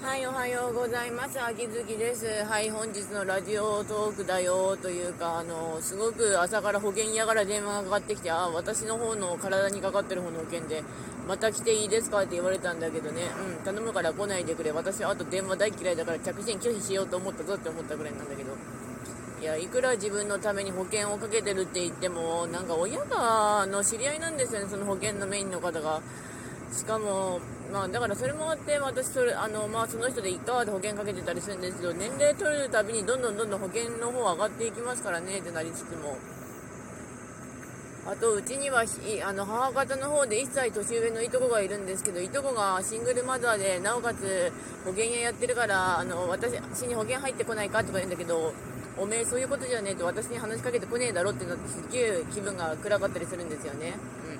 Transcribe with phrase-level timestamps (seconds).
[0.00, 1.42] はい、おはようございます。
[1.42, 2.24] 秋月です。
[2.44, 10.84] はい、本日のラジオトークだよというか、あの、すごく朝から保険屋から電話がかかってきて、あ、私の方の体にかかってる方の保険で、
[11.26, 13.22] また来ていいですかって言われたんだけどね、
[13.58, 14.70] うん、頼むから来ないでくれ。
[14.70, 18.52] 私はあと電話大嫌いだから着信拒否しようと思ったぞって思ったぐらいなんだけど。
[19.42, 26.00] いや、いくら自分のために保険をかけてるって言っても、なんか親が、あの知り合いなんですよね、その保険のメインの方が。
[26.72, 27.40] しかも、
[27.72, 36.16] まあ、だからそれもあって、私それ、あの、まあ、その人で1回で保険かけてたりするんですけど、年齢取るたびにどんどんどんどん保険の方上がっていきますからね、ってなりつつも。
[38.06, 38.84] あと、うちには、
[39.26, 44.50] あの、母方の方で1歳年上のいとこがいるんですけど、いとこがシングルマザーで、なおかつ
[44.84, 46.52] 保険屋やってるから、あの、私
[46.86, 48.54] に保険入ってこないかとか言うんだけど、
[48.96, 53.94] おめえそういうことじゃねえと私に話しかけてこねえだろってなってすっげえ気分が暗かったりするんですよね。
[54.26, 54.38] うん。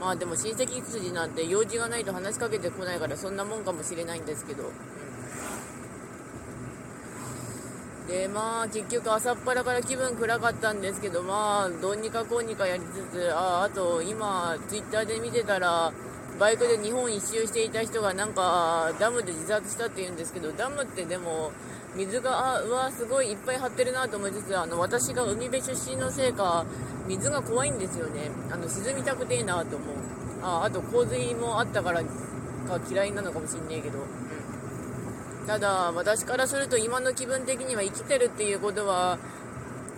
[0.00, 4.64] まあでも親戚筋なんて用事がないと話しかけてこないからそんなもんかもしれないんですけど。
[8.02, 15.92] うん、で、まあ結局朝っぱらから気分暗かったんですけど、まあどうにかこうにかやりつつ、ああと今ツイッターで見てたら、
[16.38, 21.52] バイクで日本一周していた人がなんかダムで自殺したって言うんですけど、ダムってでも、
[21.96, 26.64] 水が、うわ、すごいいっぱい張ってるなと思いつつ、あの、私が海辺出身のせいか、
[27.08, 28.30] 水が怖いんですよね。
[28.50, 29.88] あの、沈みたくていいなと思う。
[30.42, 34.00] あ、あと洪水もあったからか嫌いなのかもしんねえけど。
[34.00, 35.46] うん。
[35.46, 39.18] ただ、私からすると今の気分的には生きてるっていうことは、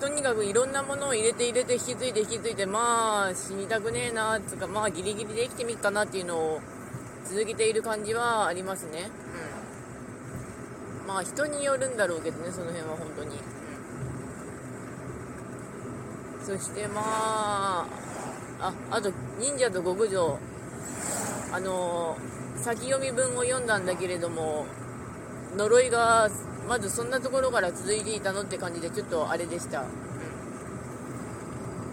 [0.00, 6.60] とにかくいろんなものを入れて入れて引き継いで引き継いで、まあ、死にたくねえな、つうか、まあ、ギリギリで生きてみっかなっていうのを
[7.24, 9.10] 続けている感じはありますね。
[9.48, 9.53] うん。
[11.06, 13.36] まあ人によるんだろうけどねその辺は本当に、
[16.40, 17.86] うん、そしてまあ
[18.60, 20.38] ああと忍者と極上。
[21.52, 22.16] あの
[22.56, 24.66] 先読み文を読んだんだけれども
[25.56, 26.28] 呪いが
[26.68, 29.90] まずそんなところから続いていたのって感じでちょっとあれでした、うん、っ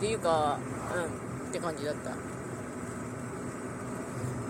[0.00, 0.58] ていうか
[0.96, 1.24] うん。
[1.54, 2.10] って感じだった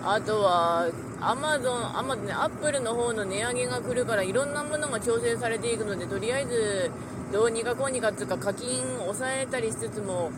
[0.07, 0.87] あとは
[1.19, 6.91] アマゾン、アマゾン、アップルの方の値上げが来るからいろんなものが調整されていくので、とりあえず
[7.33, 10.29] どうにかこうにかっていうか課金を抑えたりしつつも、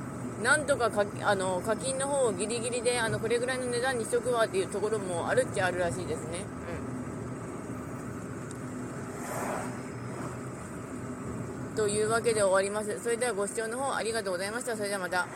[0.41, 6.45] なんとかかあの課金の方をギリギリであのこれぐらいの値段にしとくわっていうところもあるっちゃあるらしいですね。
[11.69, 11.75] うん。
[11.75, 13.03] というわけで終わります。
[13.03, 14.77] それではご視聴の方ありがとうございました。
[14.77, 15.27] それではまた。